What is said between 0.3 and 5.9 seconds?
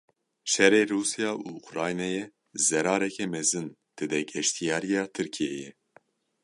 Şerê Rûsya û Ukraynayê zerareke mezin dide geştyariya Tirkiyeyê.